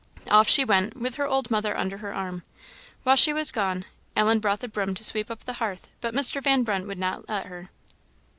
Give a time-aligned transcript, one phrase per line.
[0.31, 2.41] Off she went, with her old mother under her arm.
[3.03, 3.85] While she was gone,
[4.15, 6.41] Ellen brought the broom to sweep up the hearth, but Mr.
[6.41, 7.69] Van Brunt would not let her.